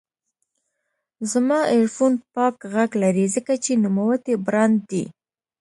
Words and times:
زما 1.31 1.59
ایرفون 1.73 2.13
پاک 2.33 2.55
غږ 2.73 2.91
لري، 3.03 3.25
ځکه 3.35 3.53
چې 3.63 3.71
نوموتی 3.83 4.33
برانډ 4.45 4.77
دی. 4.91 5.03